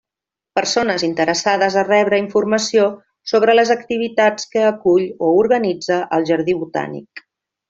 [0.59, 2.87] Persones interessades a rebre informació
[3.35, 7.25] sobre les activitats que acull o organitza el Jardí Botànic.